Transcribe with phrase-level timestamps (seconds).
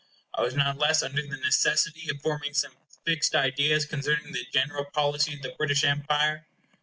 [0.33, 4.85] I was not less under the necessity of forming some fixed ideas concerning the general
[4.85, 6.47] policy of the British Empire.